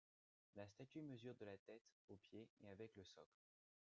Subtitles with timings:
[0.55, 3.43] La statue mesure de la tête au pied et avec le socle.